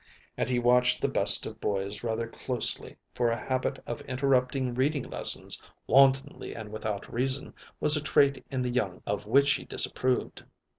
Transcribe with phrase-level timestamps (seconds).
[0.35, 5.03] And he watched the best of boys rather closely, for a habit of interrupting reading
[5.03, 10.43] lessons, wantonly and without reason, was a trait in the young of which he disapproved.